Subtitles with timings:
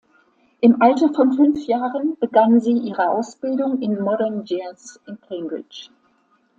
[0.61, 5.91] Im Alter von fünf Jahren begann sie ihre Ausbildung in Modern Jazz in Cambridge.